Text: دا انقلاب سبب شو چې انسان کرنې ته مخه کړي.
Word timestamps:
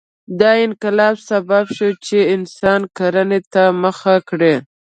دا 0.39 0.51
انقلاب 0.65 1.15
سبب 1.29 1.65
شو 1.75 1.89
چې 2.05 2.17
انسان 2.35 2.81
کرنې 2.97 3.39
ته 3.53 3.63
مخه 3.83 4.15
کړي. 4.29 4.55